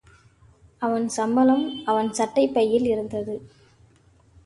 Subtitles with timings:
[0.81, 1.83] அவன் சம்பளம்,
[1.85, 3.35] அவன் சட்டைப்பையில் இருந்தது.